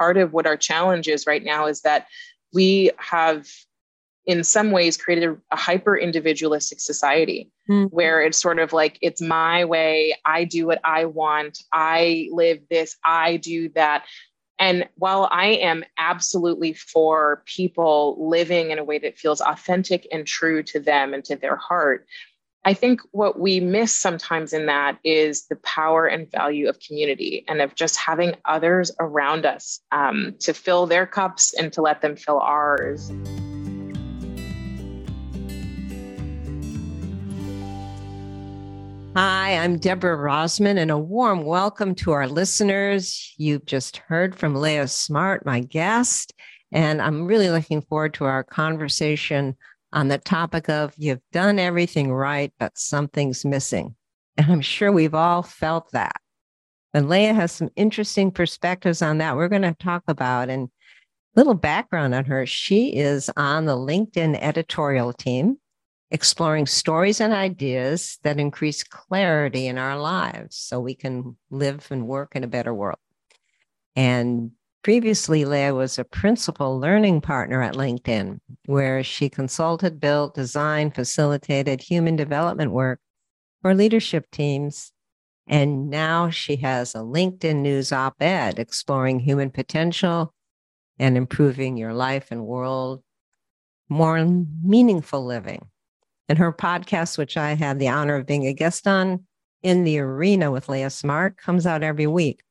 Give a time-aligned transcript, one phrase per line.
[0.00, 2.06] part of what our challenge is right now is that
[2.54, 3.46] we have
[4.24, 7.84] in some ways created a, a hyper individualistic society mm-hmm.
[7.94, 12.60] where it's sort of like it's my way i do what i want i live
[12.70, 14.06] this i do that
[14.58, 20.26] and while i am absolutely for people living in a way that feels authentic and
[20.26, 22.06] true to them and to their heart
[22.62, 27.42] I think what we miss sometimes in that is the power and value of community
[27.48, 32.02] and of just having others around us um, to fill their cups and to let
[32.02, 33.10] them fill ours.
[39.16, 43.32] Hi, I'm Deborah Rozman, and a warm welcome to our listeners.
[43.38, 46.34] You've just heard from Leah Smart, my guest,
[46.70, 49.56] and I'm really looking forward to our conversation
[49.92, 53.94] on the topic of you've done everything right, but something's missing.
[54.36, 56.16] And I'm sure we've all felt that.
[56.94, 60.48] And Leah has some interesting perspectives on that we're going to talk about.
[60.48, 60.68] And
[61.36, 65.58] little background on her she is on the LinkedIn editorial team,
[66.10, 72.06] exploring stories and ideas that increase clarity in our lives so we can live and
[72.06, 72.98] work in a better world.
[73.94, 80.94] And Previously, Leah was a principal learning partner at LinkedIn, where she consulted, built, designed,
[80.94, 82.98] facilitated human development work
[83.60, 84.92] for leadership teams.
[85.46, 90.32] And now she has a LinkedIn News op ed exploring human potential
[90.98, 93.02] and improving your life and world,
[93.90, 94.24] more
[94.62, 95.66] meaningful living.
[96.26, 99.24] And her podcast, which I had the honor of being a guest on,
[99.62, 102.42] In the Arena with Leah Smart, comes out every week.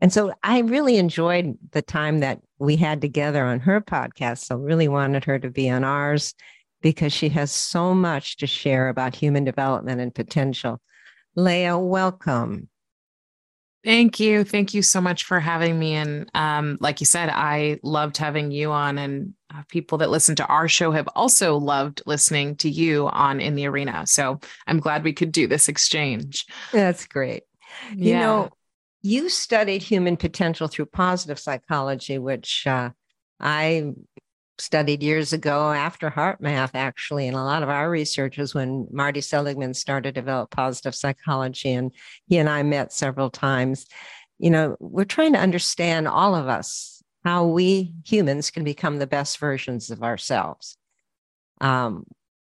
[0.00, 4.44] And so I really enjoyed the time that we had together on her podcast.
[4.44, 6.34] So really wanted her to be on ours
[6.82, 10.80] because she has so much to share about human development and potential.
[11.34, 12.68] Leah, welcome.
[13.84, 14.42] Thank you.
[14.42, 15.94] Thank you so much for having me.
[15.94, 20.34] And um, like you said, I loved having you on, and uh, people that listen
[20.36, 24.04] to our show have also loved listening to you on In the Arena.
[24.06, 26.46] So I'm glad we could do this exchange.
[26.72, 27.44] That's great.
[27.94, 28.14] Yeah.
[28.14, 28.50] You know,
[29.06, 32.90] you studied human potential through positive psychology, which uh,
[33.38, 33.92] I
[34.58, 37.28] studied years ago after HeartMath, actually.
[37.28, 41.72] And a lot of our research was when Marty Seligman started to develop positive psychology,
[41.72, 41.92] and
[42.26, 43.86] he and I met several times.
[44.38, 49.06] You know, we're trying to understand all of us how we humans can become the
[49.06, 50.76] best versions of ourselves.
[51.60, 52.06] Um,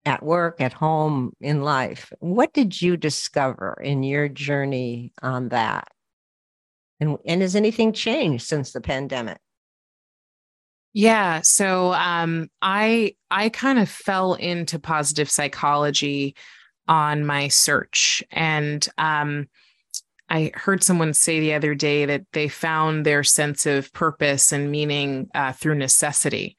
[0.06, 2.13] at work, at home, in life.
[2.19, 5.90] What did you discover in your journey on that?
[7.00, 9.38] And, and has anything changed since the pandemic?
[10.94, 16.36] Yeah, so um, I I kind of fell into positive psychology
[16.88, 19.47] on my search, and um,
[20.28, 24.72] I heard someone say the other day that they found their sense of purpose and
[24.72, 26.57] meaning uh, through necessity,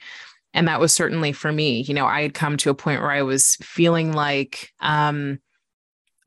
[0.55, 1.81] and that was certainly for me.
[1.81, 5.41] You know, I had come to a point where I was feeling like um,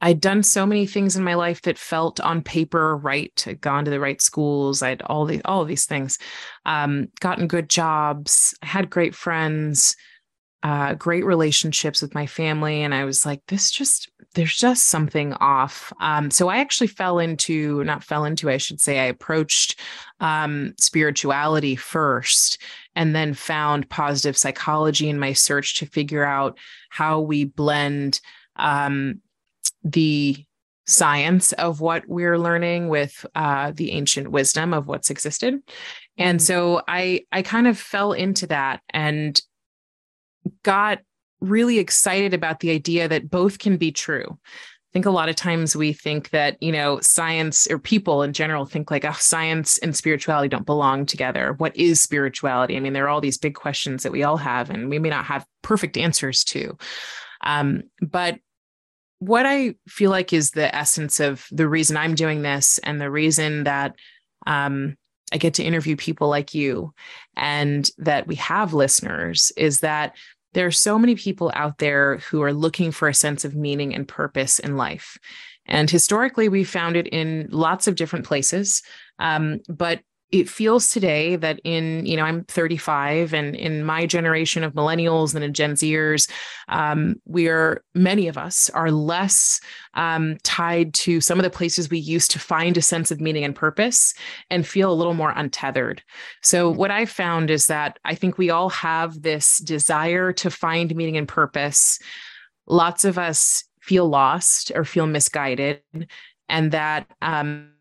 [0.01, 3.43] I'd done so many things in my life that felt on paper right.
[3.47, 4.81] I'd gone to the right schools.
[4.81, 6.17] I'd all the all of these things,
[6.65, 9.95] um, gotten good jobs, had great friends,
[10.63, 15.33] uh, great relationships with my family, and I was like, this just there's just something
[15.33, 15.91] off.
[15.99, 19.79] Um, so I actually fell into not fell into I should say I approached
[20.19, 22.59] um, spirituality first,
[22.95, 26.57] and then found positive psychology in my search to figure out
[26.89, 28.19] how we blend
[28.55, 29.21] um,
[29.83, 30.45] the
[30.87, 35.61] science of what we're learning with uh, the ancient wisdom of what's existed.
[36.17, 36.45] And mm-hmm.
[36.45, 39.41] so i i kind of fell into that and
[40.63, 40.99] got
[41.39, 44.25] really excited about the idea that both can be true.
[44.29, 48.33] I think a lot of times we think that you know science or people in
[48.33, 51.53] general think like oh science and spirituality don't belong together.
[51.53, 52.75] What is spirituality?
[52.75, 55.09] I mean there are all these big questions that we all have and we may
[55.09, 56.77] not have perfect answers to.
[57.43, 58.39] Um, but
[59.21, 63.11] what I feel like is the essence of the reason I'm doing this and the
[63.11, 63.93] reason that
[64.47, 64.97] um,
[65.31, 66.91] I get to interview people like you
[67.37, 70.15] and that we have listeners is that
[70.53, 73.93] there are so many people out there who are looking for a sense of meaning
[73.93, 75.19] and purpose in life.
[75.67, 78.81] And historically, we found it in lots of different places.
[79.19, 80.01] Um, but
[80.31, 85.35] it feels today that in you know i'm 35 and in my generation of millennials
[85.35, 86.29] and in gen zers
[86.69, 89.59] um, we are many of us are less
[89.93, 93.43] um, tied to some of the places we used to find a sense of meaning
[93.43, 94.13] and purpose
[94.49, 96.01] and feel a little more untethered.
[96.41, 100.95] So what i found is that i think we all have this desire to find
[100.95, 101.99] meaning and purpose.
[102.67, 105.81] Lots of us feel lost or feel misguided
[106.47, 107.71] and that um,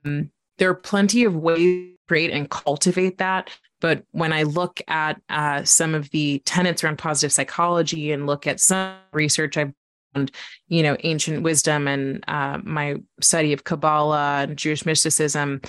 [0.60, 3.50] there are plenty of ways to create and cultivate that.
[3.80, 8.46] But when I look at uh, some of the tenets around positive psychology and look
[8.46, 9.72] at some research I've
[10.14, 10.28] done,
[10.68, 15.62] you know, ancient wisdom and uh, my study of Kabbalah and Jewish mysticism,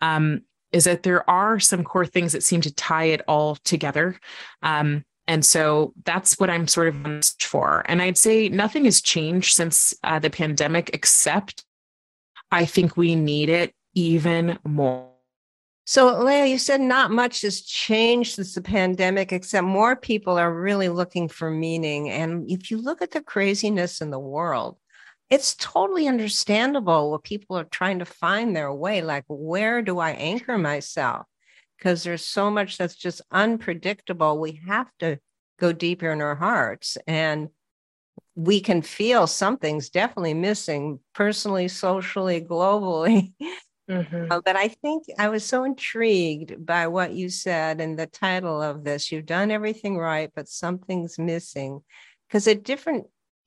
[0.00, 4.16] um, is that there are some core things that seem to tie it all together.
[4.62, 7.84] Um, and so that's what I'm sort of for.
[7.86, 11.64] And I'd say nothing has changed since uh, the pandemic, except
[12.52, 15.10] I think we need it even more.
[15.88, 20.52] So, Leah, you said not much has changed since the pandemic, except more people are
[20.52, 22.10] really looking for meaning.
[22.10, 24.78] And if you look at the craziness in the world,
[25.30, 29.00] it's totally understandable what people are trying to find their way.
[29.00, 31.26] Like, where do I anchor myself?
[31.78, 34.38] Because there's so much that's just unpredictable.
[34.38, 35.18] We have to
[35.58, 36.98] go deeper in our hearts.
[37.06, 37.48] And
[38.34, 43.32] we can feel something's definitely missing personally, socially, globally.
[43.88, 44.32] Mm-hmm.
[44.32, 48.60] Uh, but I think I was so intrigued by what you said and the title
[48.60, 49.12] of this.
[49.12, 51.82] You've done everything right, but something's missing.
[52.26, 53.06] Because at different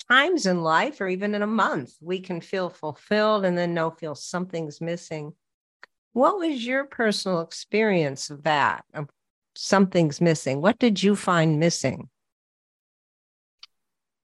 [0.10, 3.92] times in life, or even in a month, we can feel fulfilled and then know
[3.92, 5.34] feel something's missing.
[6.14, 8.86] What was your personal experience of that?
[8.94, 9.10] Of
[9.56, 10.62] something's missing.
[10.62, 12.10] What did you find missing?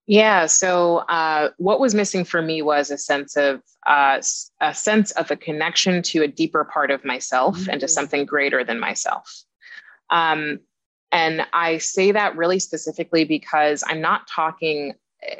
[0.07, 0.45] Yeah.
[0.45, 4.21] So, uh, what was missing for me was a sense of uh,
[4.61, 7.71] a sense of a connection to a deeper part of myself mm-hmm.
[7.71, 7.91] and to mm-hmm.
[7.91, 9.43] something greater than myself.
[10.09, 10.59] Um,
[11.11, 14.93] and I say that really specifically because I'm not talking.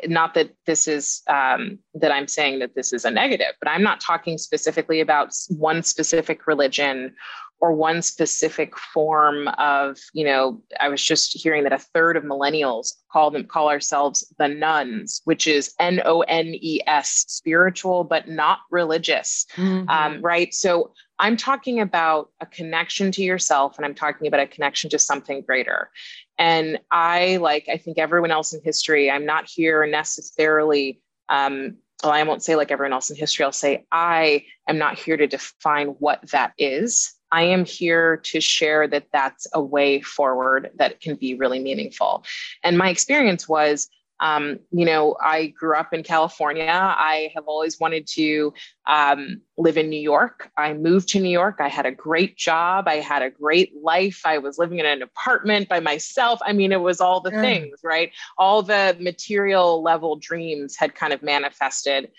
[0.07, 3.83] Not that this is um, that I'm saying that this is a negative, but I'm
[3.83, 7.13] not talking specifically about one specific religion
[7.59, 12.23] or one specific form of, you know, I was just hearing that a third of
[12.23, 18.03] millennials call them call ourselves the nones which is N O N E S, spiritual
[18.03, 19.89] but not religious, mm-hmm.
[19.89, 20.53] um, right?
[20.53, 24.99] So I'm talking about a connection to yourself, and I'm talking about a connection to
[24.99, 25.89] something greater.
[26.37, 30.99] And I, like I think everyone else in history, I'm not here necessarily
[31.29, 34.99] um, well, I won't say like everyone else in history, I'll say I am not
[34.99, 37.13] here to define what that is.
[37.35, 42.23] I am here to share that that's a way forward that can be really meaningful.
[42.63, 43.89] And my experience was,
[44.21, 46.71] um, you know, I grew up in California.
[46.71, 48.53] I have always wanted to
[48.87, 50.49] um, live in New York.
[50.55, 51.57] I moved to New York.
[51.59, 52.87] I had a great job.
[52.87, 54.21] I had a great life.
[54.23, 56.39] I was living in an apartment by myself.
[56.45, 57.41] I mean, it was all the mm.
[57.41, 58.13] things, right?
[58.37, 62.11] All the material level dreams had kind of manifested.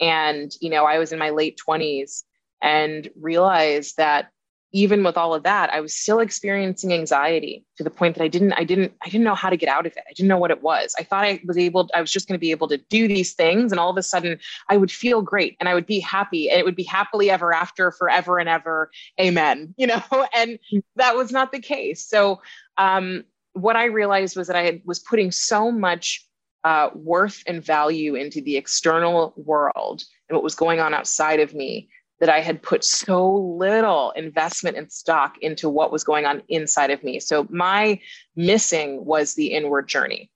[0.00, 2.24] And, you know, I was in my late 20s
[2.60, 4.30] and realized that
[4.74, 8.28] even with all of that i was still experiencing anxiety to the point that i
[8.28, 10.02] didn't i didn't i didn't know how to get out of it.
[10.08, 10.94] I didn't know what it was.
[10.98, 13.32] I thought i was able i was just going to be able to do these
[13.32, 14.38] things and all of a sudden
[14.68, 17.54] i would feel great and i would be happy and it would be happily ever
[17.54, 18.90] after forever and ever.
[19.20, 19.74] Amen.
[19.84, 20.58] You know and
[20.96, 22.04] that was not the case.
[22.06, 22.40] So
[22.78, 26.26] um, what i realized was that i had, was putting so much
[26.64, 31.54] uh, worth and value into the external world and what was going on outside of
[31.54, 31.88] me
[32.24, 36.90] that I had put so little investment and stock into what was going on inside
[36.90, 37.20] of me.
[37.20, 38.00] So my
[38.34, 40.30] missing was the inward journey.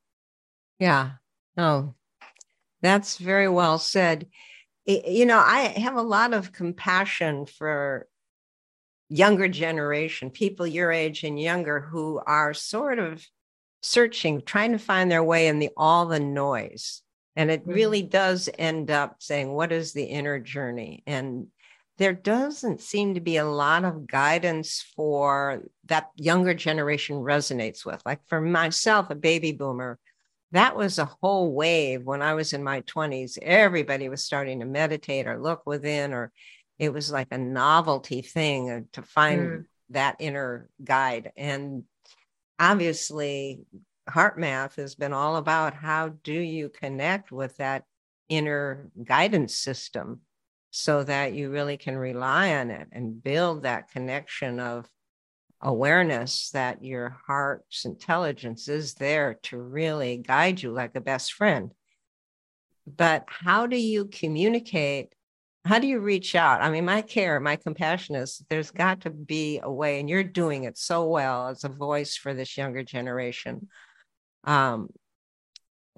[0.78, 1.12] Yeah.
[1.56, 1.94] Oh,
[2.82, 4.26] that's very well said.
[4.84, 8.06] You know, I have a lot of compassion for
[9.08, 13.26] younger generation, people your age and younger who are sort of
[13.80, 17.00] searching, trying to find their way in the all the noise.
[17.34, 17.72] And it mm-hmm.
[17.72, 21.02] really does end up saying, what is the inner journey?
[21.06, 21.46] And
[21.98, 28.00] there doesn't seem to be a lot of guidance for that younger generation resonates with.
[28.06, 29.98] Like for myself, a baby boomer,
[30.52, 33.36] that was a whole wave when I was in my 20s.
[33.42, 36.32] Everybody was starting to meditate or look within, or
[36.78, 39.64] it was like a novelty thing uh, to find mm.
[39.90, 41.32] that inner guide.
[41.36, 41.82] And
[42.60, 43.62] obviously,
[44.08, 47.84] HeartMath has been all about how do you connect with that
[48.28, 50.20] inner guidance system
[50.70, 54.88] so that you really can rely on it and build that connection of
[55.60, 61.72] awareness that your heart's intelligence is there to really guide you like a best friend.
[62.86, 65.14] But how do you communicate?
[65.64, 66.62] How do you reach out?
[66.62, 70.24] I mean, my care, my compassion is there's got to be a way, and you're
[70.24, 73.68] doing it so well as a voice for this younger generation.
[74.44, 74.88] Um,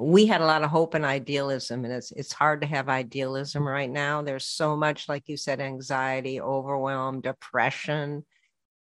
[0.00, 3.66] we had a lot of hope and idealism and it's it's hard to have idealism
[3.66, 4.22] right now.
[4.22, 8.24] There's so much like you said anxiety overwhelm depression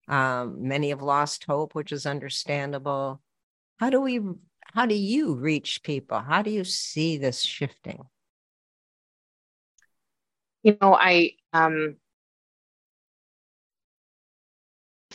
[0.06, 3.22] um, many have lost hope which is understandable.
[3.78, 4.20] How do we
[4.74, 6.18] how do you reach people?
[6.18, 8.02] How do you see this shifting?
[10.62, 11.96] You know i um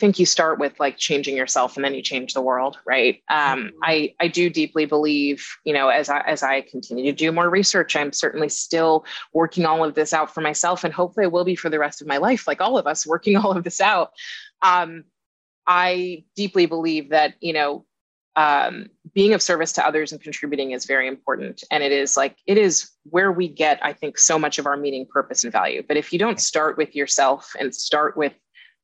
[0.04, 3.22] think you start with like changing yourself and then you change the world right?
[3.30, 3.78] Um, mm-hmm.
[3.82, 7.48] i i do deeply believe you know as i as i continue to do more
[7.48, 11.44] research i'm certainly still working all of this out for myself and hopefully i will
[11.44, 13.80] be for the rest of my life like all of us working all of this
[13.80, 14.10] out.
[14.60, 15.04] Um,
[15.66, 17.86] i deeply believe that you know
[18.36, 22.36] um, being of service to others and contributing is very important and it is like
[22.46, 25.82] it is where we get i think so much of our meaning purpose and value.
[25.86, 28.34] But if you don't start with yourself and start with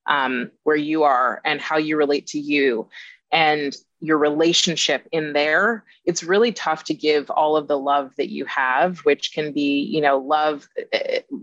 [0.05, 2.87] um, where you are and how you relate to you
[3.31, 8.29] and your relationship in there it's really tough to give all of the love that
[8.29, 10.67] you have which can be you know love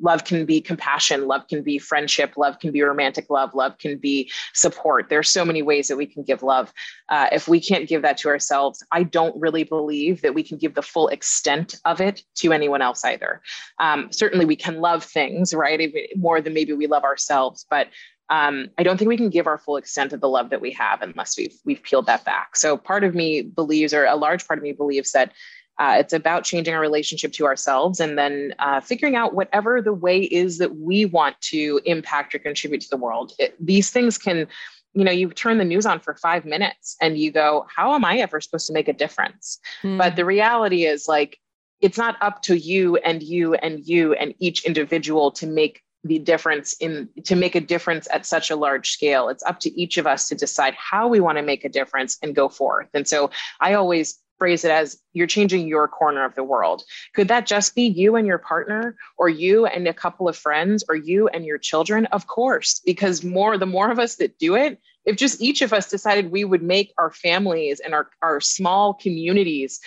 [0.03, 3.97] love can be compassion love can be friendship love can be romantic love love can
[3.97, 5.09] be support.
[5.09, 6.73] There's so many ways that we can give love.
[7.09, 10.59] Uh, if we can't give that to ourselves i don't really believe that we can
[10.59, 13.41] give the full extent of it to anyone else either.
[13.79, 17.89] Um, certainly we can love things right more than maybe we love ourselves but
[18.31, 20.71] um, I don't think we can give our full extent of the love that we
[20.73, 22.57] have unless we've we've peeled that back.
[22.57, 25.33] So part of me believes, or a large part of me believes that
[25.79, 29.93] uh, it's about changing our relationship to ourselves and then uh, figuring out whatever the
[29.93, 33.33] way is that we want to impact or contribute to the world.
[33.39, 34.49] It, these things can,
[34.95, 38.05] you know, you turn the news on for five minutes and you go, how am
[38.05, 39.61] I ever supposed to make a difference?
[39.85, 39.99] Mm.
[39.99, 41.39] But the reality is like,
[41.81, 46.19] it's not up to you and you and you and each individual to make the
[46.19, 49.29] difference in to make a difference at such a large scale.
[49.29, 52.19] It's up to each of us to decide how we want to make a difference
[52.23, 52.89] and go forth.
[52.95, 56.85] And so i always phrase it as you're changing your corner of the world.
[57.15, 60.85] Could that just be you and your partner or you and a couple of friends
[60.89, 62.07] or you and your children?
[62.07, 65.73] Of course because more the more of us that do it if just each of
[65.73, 69.81] us decided we would make our families and our, our small communities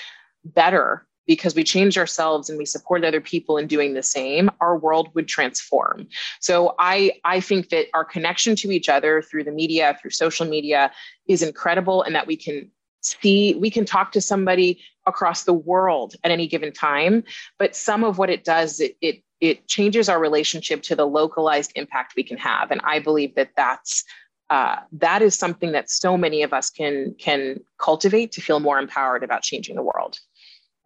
[0.44, 4.78] better because we changed ourselves and we supported other people in doing the same our
[4.78, 6.08] world would transform.
[6.40, 10.46] So i i think that our connection to each other through the media through social
[10.46, 10.92] media
[11.28, 12.70] is incredible and that we can
[13.02, 17.24] see we can talk to somebody across the world at any given time
[17.58, 21.72] but some of what it does it it, it changes our relationship to the localized
[21.76, 22.72] impact we can have.
[22.72, 24.04] And i believe that that's
[24.52, 28.80] uh, that is something that so many of us can can cultivate to feel more
[28.80, 30.20] empowered about changing the world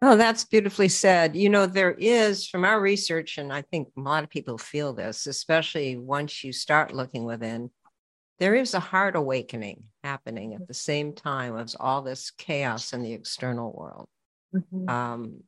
[0.02, 1.34] Oh, that's beautifully said.
[1.34, 4.92] You know, there is from our research, and I think a lot of people feel
[4.92, 7.70] this, especially once you start looking within,
[8.38, 13.02] there is a heart awakening happening at the same time as all this chaos in
[13.02, 14.08] the external world.
[14.54, 14.88] Mm-hmm.
[14.88, 15.42] Um,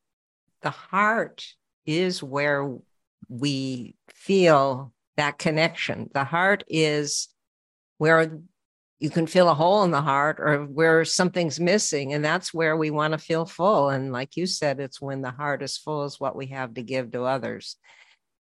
[0.62, 1.46] the heart
[1.84, 2.74] is where
[3.28, 6.08] we feel that connection.
[6.14, 7.28] The heart is
[7.98, 8.40] where
[9.00, 12.76] you can feel a hole in the heart or where something's missing and that's where
[12.76, 16.04] we want to feel full and like you said it's when the heart is full
[16.04, 17.76] is what we have to give to others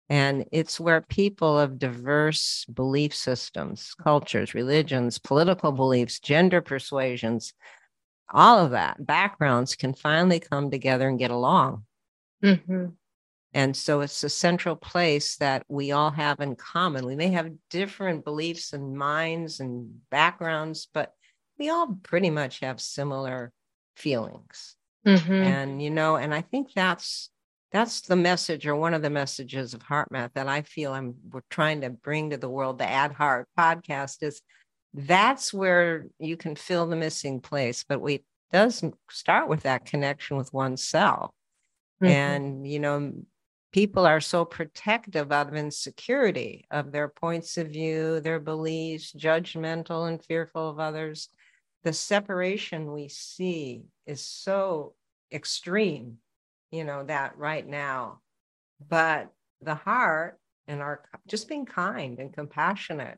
[0.09, 7.53] and it's where people of diverse belief systems cultures religions political beliefs gender persuasions
[8.31, 11.83] all of that backgrounds can finally come together and get along
[12.43, 12.87] mm-hmm.
[13.53, 17.05] And so it's a central place that we all have in common.
[17.05, 21.13] We may have different beliefs and minds and backgrounds, but
[21.59, 23.51] we all pretty much have similar
[23.95, 24.75] feelings.
[25.05, 25.31] Mm-hmm.
[25.31, 27.29] And you know, and I think that's
[27.71, 31.41] that's the message or one of the messages of HeartMath that I feel I'm we're
[31.49, 32.79] trying to bring to the world.
[32.79, 34.41] The Add Heart podcast is
[34.93, 40.37] that's where you can fill the missing place, but we does start with that connection
[40.37, 41.31] with oneself.
[42.01, 42.05] Mm-hmm.
[42.05, 43.13] And you know,
[43.73, 50.07] people are so protective out of insecurity of their points of view, their beliefs, judgmental
[50.07, 51.29] and fearful of others.
[51.83, 54.93] The separation we see is so
[55.31, 56.19] extreme,
[56.71, 58.21] you know, that right now.
[58.87, 63.17] But the heart and our just being kind and compassionate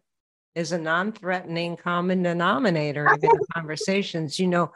[0.56, 4.40] is a non-threatening common denominator in conversations.
[4.40, 4.72] You know,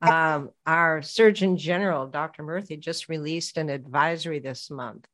[0.00, 2.42] um, our Surgeon General, Dr.
[2.44, 5.06] Murthy, just released an advisory this month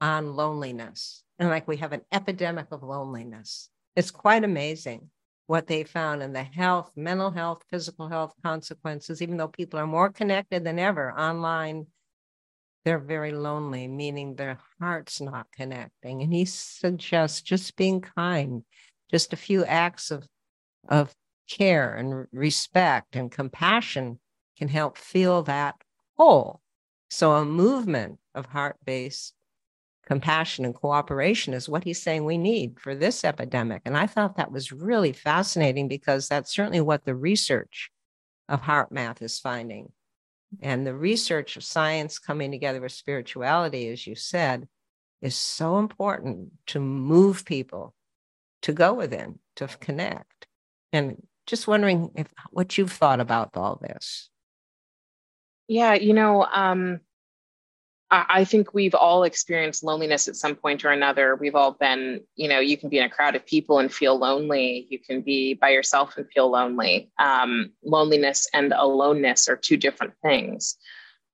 [0.00, 1.22] on loneliness.
[1.38, 3.68] And like we have an epidemic of loneliness.
[3.96, 5.10] It's quite amazing
[5.46, 9.86] what they found in the health, mental health, physical health consequences, even though people are
[9.86, 11.86] more connected than ever online,
[12.84, 16.22] they're very lonely, meaning their heart's not connecting.
[16.22, 18.62] And he suggests just being kind,
[19.10, 20.26] just a few acts of,
[20.88, 21.14] of
[21.48, 24.18] care and respect and compassion
[24.58, 25.74] can help feel that
[26.16, 26.60] whole.
[27.10, 29.34] So a movement of heart based
[30.06, 33.82] compassion and cooperation is what he's saying we need for this epidemic.
[33.84, 37.90] And I thought that was really fascinating because that's certainly what the research
[38.48, 39.92] of HeartMath is finding.
[40.62, 44.68] And the research of science coming together with spirituality, as you said,
[45.22, 47.94] is so important to move people
[48.62, 50.46] to go within, to connect.
[50.92, 54.30] And just wondering if what you've thought about all this.
[55.66, 57.00] Yeah, you know, um,
[58.14, 61.34] I think we've all experienced loneliness at some point or another.
[61.34, 64.16] We've all been, you know, you can be in a crowd of people and feel
[64.16, 64.86] lonely.
[64.88, 67.10] You can be by yourself and feel lonely.
[67.18, 70.76] Um, loneliness and aloneness are two different things.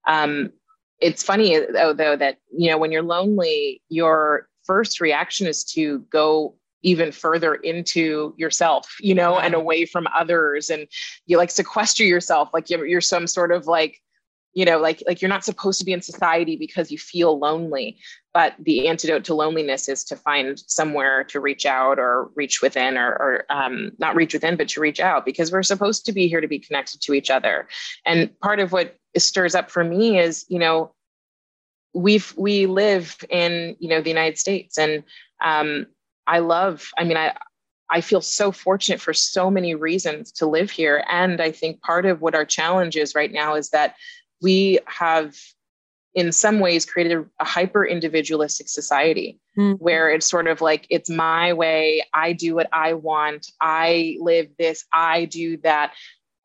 [0.06, 0.52] Um,
[1.00, 6.00] it's funny though, though, that you know when you're lonely, your first reaction is to
[6.10, 10.86] go even further into yourself, you know, and away from others, and
[11.26, 14.00] you like sequester yourself, like you're, you're some sort of like
[14.52, 17.98] you know like like you're not supposed to be in society because you feel lonely
[18.32, 22.96] but the antidote to loneliness is to find somewhere to reach out or reach within
[22.96, 26.28] or, or um, not reach within but to reach out because we're supposed to be
[26.28, 27.68] here to be connected to each other
[28.04, 30.92] and part of what stirs up for me is you know
[31.94, 35.02] we've we live in you know the united states and
[35.42, 35.86] um,
[36.26, 37.32] i love i mean i
[37.92, 41.04] I feel so fortunate for so many reasons to live here.
[41.10, 43.96] And I think part of what our challenge is right now is that
[44.42, 45.36] we have
[46.14, 49.72] in some ways created a, a hyper individualistic society mm-hmm.
[49.74, 52.02] where it's sort of like it's my way.
[52.14, 53.46] I do what i want.
[53.60, 54.84] I live this.
[54.92, 55.92] I do that.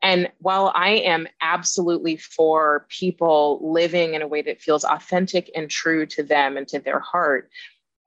[0.01, 5.69] And while i am absolutely for people living in a way that feels authentic and
[5.69, 7.49] true to them and to their heart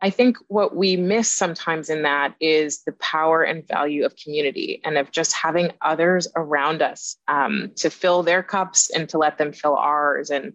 [0.00, 4.81] I think what we miss sometimes in that is the power and value of community
[4.85, 9.38] and of just having others around us um, to fill their cups and to let
[9.38, 10.31] them fill ours.
[10.31, 10.52] And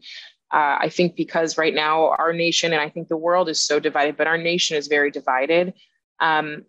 [0.53, 3.79] uh, I think because right now our nation and I think the world is so
[3.79, 5.73] divided, but our nation is very divided.
[6.21, 6.63] Um,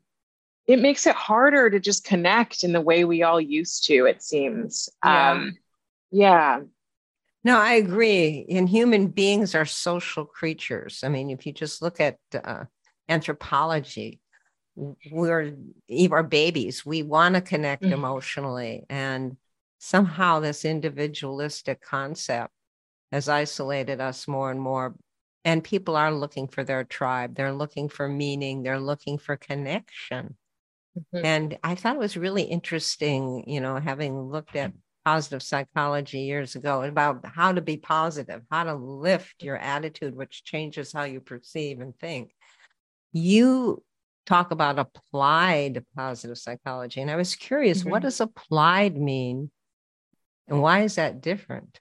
[0.66, 4.22] it makes it harder to just connect in the way we all used to, it
[4.22, 4.88] seems.
[5.04, 5.30] Yeah.
[5.30, 5.58] Um,
[6.10, 6.60] yeah.
[7.44, 8.46] No, I agree.
[8.48, 11.00] And human beings are social creatures.
[11.04, 12.64] I mean, if you just look at uh,
[13.08, 14.20] anthropology,
[15.10, 15.54] we're
[16.10, 16.84] our babies.
[16.84, 17.92] We want to connect mm-hmm.
[17.92, 19.36] emotionally, and
[19.78, 22.50] somehow this individualistic concept
[23.12, 24.94] has isolated us more and more.
[25.44, 27.36] And people are looking for their tribe.
[27.36, 28.62] They're looking for meaning.
[28.62, 30.36] They're looking for connection.
[30.98, 31.24] Mm-hmm.
[31.24, 34.72] And I thought it was really interesting, you know, having looked at
[35.04, 40.44] positive psychology years ago about how to be positive, how to lift your attitude, which
[40.44, 42.34] changes how you perceive and think.
[43.12, 43.82] You
[44.26, 47.00] talk about applied positive psychology.
[47.00, 47.90] And I was curious, mm-hmm.
[47.90, 49.50] what does applied mean?
[50.48, 51.78] And why is that different?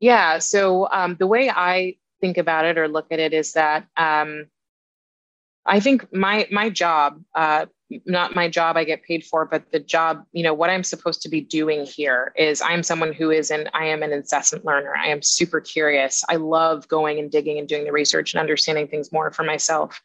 [0.00, 0.38] Yeah.
[0.38, 4.46] So um, the way I think about it or look at it is that um,
[5.64, 7.66] I think my my job, uh,
[8.06, 11.22] not my job I get paid for, but the job, you know, what I'm supposed
[11.22, 14.94] to be doing here is I'm someone who is an I am an incessant learner.
[14.96, 16.22] I am super curious.
[16.28, 20.00] I love going and digging and doing the research and understanding things more for myself.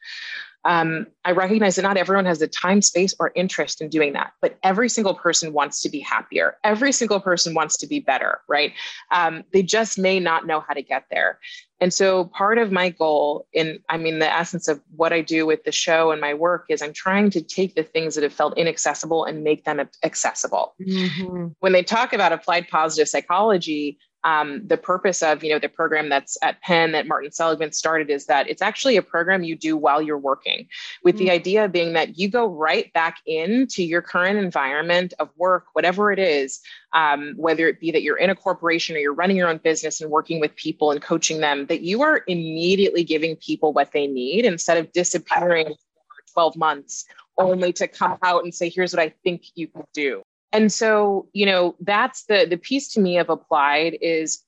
[0.65, 4.34] Um, I recognize that not everyone has the time, space, or interest in doing that,
[4.41, 6.58] but every single person wants to be happier.
[6.63, 8.73] Every single person wants to be better, right?
[9.12, 11.39] Um, they just may not know how to get there.
[11.80, 15.46] And so part of my goal in, I mean, the essence of what I do
[15.46, 18.34] with the show and my work is I'm trying to take the things that have
[18.34, 20.74] felt inaccessible and make them accessible.
[20.82, 21.48] Mm-hmm.
[21.60, 26.10] When they talk about applied positive psychology, um, the purpose of you know the program
[26.10, 29.78] that's at penn that martin seligman started is that it's actually a program you do
[29.78, 30.68] while you're working
[31.04, 31.26] with mm-hmm.
[31.26, 36.12] the idea being that you go right back into your current environment of work whatever
[36.12, 36.60] it is
[36.93, 40.02] um, whether it be that you're in a corporation or you're running your own business
[40.02, 44.08] and working with people and coaching them that you are immediately giving people what they
[44.08, 47.06] need instead of disappearing for 12 months
[47.38, 50.21] only to come out and say here's what i think you can do
[50.54, 54.43] and so you know that's the the piece to me of applied is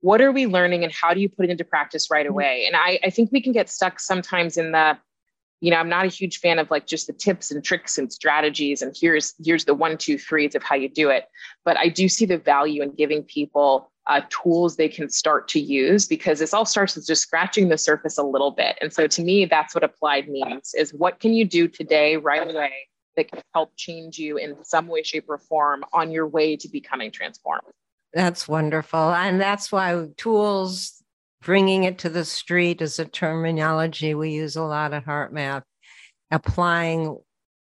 [0.00, 2.32] what are we learning and how do you put it into practice right mm-hmm.
[2.32, 4.96] away and i i think we can get stuck sometimes in the
[5.62, 8.12] you know i'm not a huge fan of like just the tips and tricks and
[8.12, 11.24] strategies and here's here's the one two threes of how you do it
[11.64, 15.60] but i do see the value in giving people uh, tools they can start to
[15.60, 19.06] use because this all starts with just scratching the surface a little bit and so
[19.06, 22.72] to me that's what applied means is what can you do today right away
[23.16, 26.68] that can help change you in some way, shape, or form on your way to
[26.68, 27.62] becoming transformed.
[28.12, 29.12] That's wonderful.
[29.12, 31.01] And that's why tools,
[31.42, 35.62] bringing it to the street is a terminology we use a lot at HeartMath,
[36.30, 37.18] applying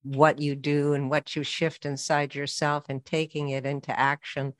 [0.02, 4.54] what you do and what you shift inside yourself and taking it into action.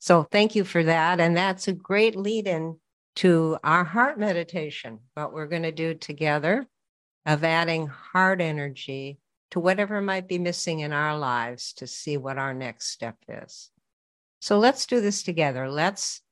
[0.00, 1.20] So thank you for that.
[1.20, 2.78] And that's a great lead in
[3.16, 6.66] to our heart meditation, what we're going to do together
[7.26, 9.18] of adding heart energy
[9.50, 13.70] to whatever might be missing in our lives to see what our next step is.
[14.40, 15.68] So let's do this together.
[15.68, 16.22] Let's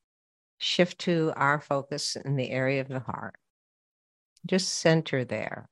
[0.57, 3.35] shift to our focus in the area of the heart.
[4.45, 5.69] Just center there.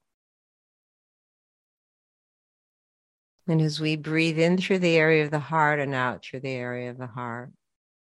[3.47, 6.49] And as we breathe in through the area of the heart and out through the
[6.49, 7.51] area of the heart,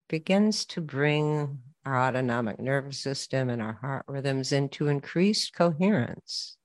[0.09, 6.57] begins to bring our autonomic nervous system and our heart rhythms into increased coherence.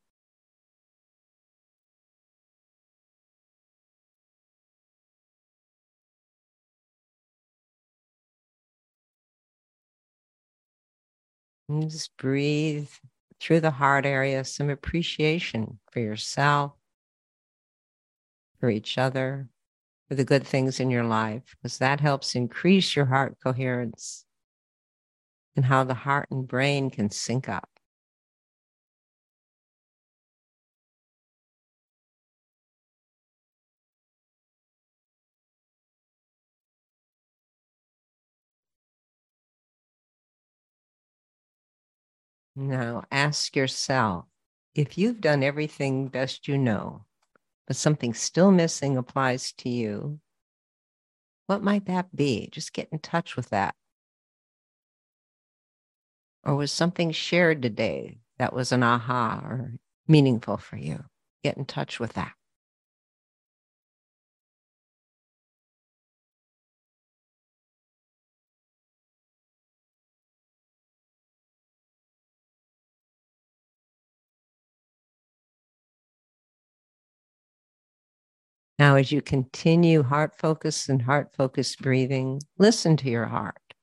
[11.70, 12.90] And just breathe
[13.40, 16.74] through the heart area some appreciation for yourself,
[18.60, 19.48] for each other,
[20.08, 24.26] for the good things in your life, because that helps increase your heart coherence
[25.56, 27.69] and how the heart and brain can sync up.
[42.60, 44.26] Now ask yourself
[44.76, 47.06] if you've done everything best you know,
[47.66, 50.20] but something still missing applies to you,
[51.48, 52.50] what might that be?
[52.52, 53.76] Just get in touch with that.
[56.44, 61.06] Or was something shared today that was an aha or meaningful for you?
[61.46, 62.34] Get in touch with that.
[78.80, 83.74] Now, as you continue heart focus and heart focused breathing, listen to your heart.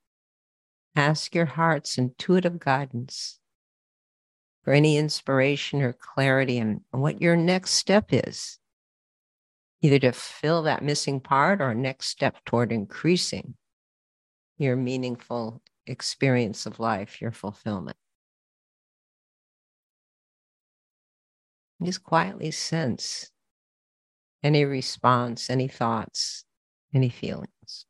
[0.97, 3.39] Ask your heart's intuitive guidance
[4.65, 8.59] for any inspiration or clarity and what your next step is,
[9.83, 13.55] either to fill that missing part or next step toward increasing
[14.57, 17.99] your meaningful experience of life, your fulfillment.
[21.83, 23.31] Just quietly sense
[24.47, 26.45] any response, any thoughts,
[26.95, 27.87] any feelings.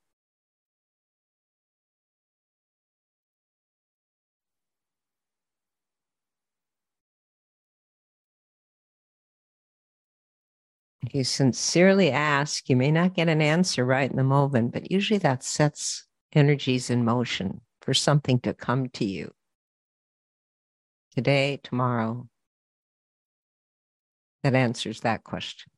[11.02, 14.90] If you sincerely ask, you may not get an answer right in the moment, but
[14.90, 19.32] usually that sets energies in motion for something to come to you
[21.14, 22.26] today, tomorrow,
[24.42, 25.70] that answers that question.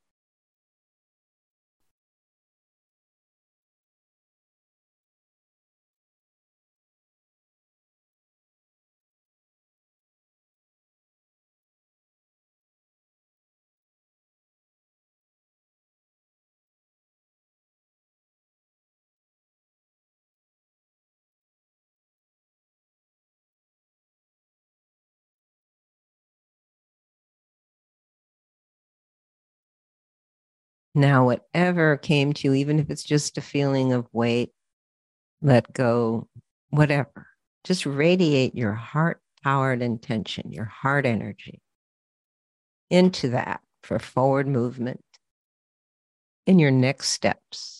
[30.99, 34.51] Now, whatever came to you, even if it's just a feeling of weight,
[35.41, 36.29] let go,
[36.71, 37.29] whatever,
[37.63, 41.61] just radiate your heart powered intention, your heart energy
[42.91, 45.05] into that for forward movement
[46.49, 47.78] in your next steps.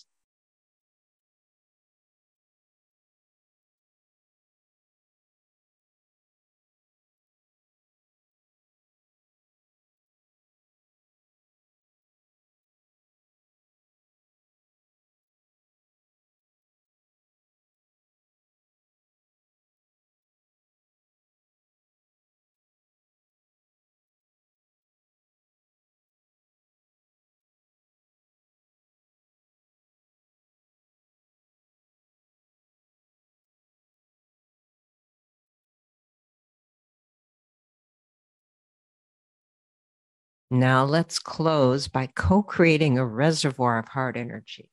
[40.51, 44.71] Now let's close by co creating a reservoir of heart energy.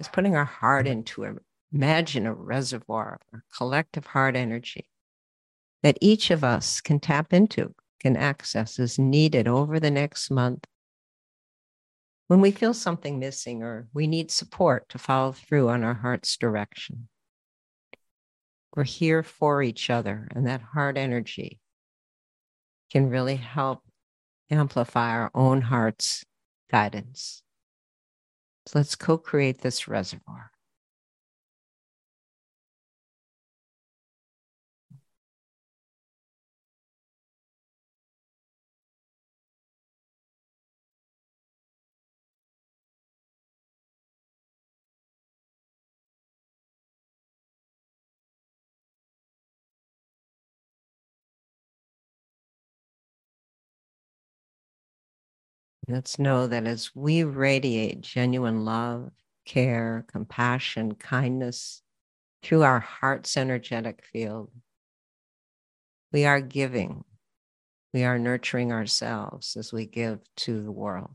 [0.00, 0.98] Just putting our heart mm-hmm.
[0.98, 1.34] into a,
[1.72, 4.88] imagine a reservoir of collective heart energy
[5.82, 10.64] that each of us can tap into, can access as needed over the next month.
[12.28, 16.36] When we feel something missing or we need support to follow through on our heart's
[16.36, 17.08] direction,
[18.74, 21.60] we're here for each other, and that heart energy
[22.90, 23.82] can really help
[24.54, 26.24] amplify our own heart's
[26.70, 27.42] guidance.
[28.66, 30.53] So let's co create this reservoir.
[55.88, 59.10] Let's know that as we radiate genuine love,
[59.44, 61.82] care, compassion, kindness
[62.42, 64.50] through our heart's energetic field,
[66.12, 67.04] we are giving,
[67.92, 71.10] we are nurturing ourselves as we give to the world.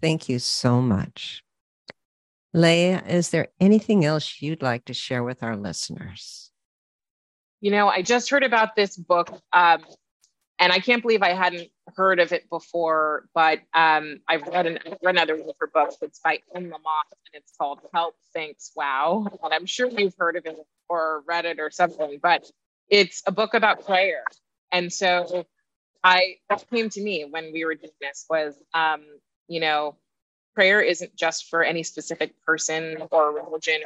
[0.00, 1.42] Thank you so much.
[2.52, 6.50] Leah, is there anything else you'd like to share with our listeners?
[7.60, 9.84] You know, I just heard about this book, um,
[10.58, 13.28] and I can't believe I hadn't heard of it before.
[13.34, 15.96] But um, I've read, an, read another one of her books.
[16.02, 19.26] It's by Anne Lamott, and it's called Help Thanks Wow.
[19.42, 20.56] And I'm sure you've heard of it
[20.88, 22.18] or read it or something.
[22.20, 22.50] But
[22.88, 24.24] it's a book about prayer,
[24.72, 25.46] and so
[26.02, 29.02] I that came to me when we were doing this was um,
[29.50, 29.96] you know
[30.54, 33.80] prayer isn't just for any specific person or religion.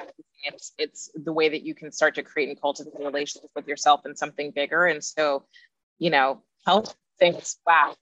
[0.44, 3.66] It's it's the way that you can start to create and cultivate a relationship with
[3.66, 4.86] yourself and something bigger.
[4.86, 5.44] And so
[5.98, 7.94] you know help thanks wow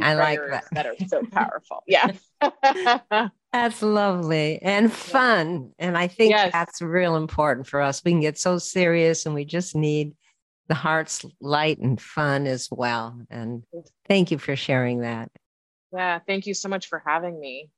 [0.00, 0.64] I like that.
[0.72, 0.86] that.
[0.86, 1.82] are so powerful.
[1.86, 2.12] Yeah.
[3.52, 5.72] That's lovely and fun.
[5.78, 6.52] And i think yes.
[6.52, 8.02] that's real important for us.
[8.04, 10.14] We can get so serious and we just need
[10.68, 13.20] the heart's light and fun as well.
[13.28, 13.64] And
[14.06, 15.30] thank you for sharing that
[15.92, 17.70] yeah, thank you so much for having me.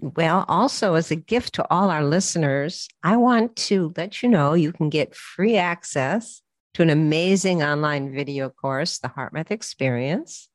[0.00, 4.54] Well, also as a gift to all our listeners, I want to let you know
[4.54, 6.40] you can get free access
[6.74, 10.48] to an amazing online video course, the HeartMath Experience,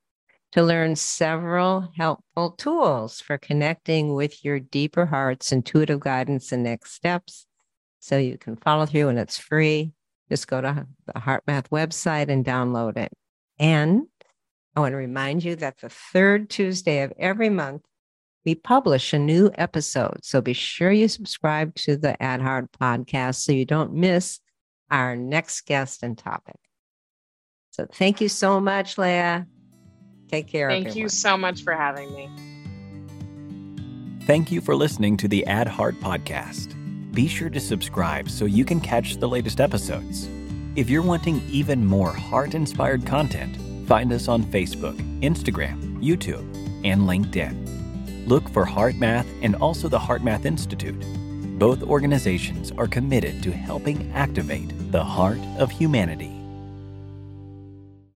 [0.53, 6.93] to learn several helpful tools for connecting with your deeper heart's intuitive guidance and next
[6.93, 7.45] steps.
[7.99, 9.91] So you can follow through and it's free.
[10.29, 13.11] Just go to the HeartMath website and download it.
[13.59, 14.03] And
[14.75, 17.83] I want to remind you that the third Tuesday of every month,
[18.45, 20.19] we publish a new episode.
[20.23, 24.39] So be sure you subscribe to the Add Heart podcast so you don't miss
[24.89, 26.57] our next guest and topic.
[27.71, 29.47] So thank you so much, Leah.
[30.27, 30.69] Take care.
[30.69, 31.01] Thank everyone.
[31.03, 32.29] you so much for having me.
[34.25, 36.79] Thank you for listening to the Add Heart podcast.
[37.13, 40.27] Be sure to subscribe so you can catch the latest episodes.
[40.75, 43.57] If you're wanting even more heart inspired content,
[43.87, 46.45] Find us on Facebook, Instagram, YouTube,
[46.85, 48.27] and LinkedIn.
[48.27, 50.99] Look for HeartMath and also the HeartMath Institute.
[51.59, 56.32] Both organizations are committed to helping activate the heart of humanity.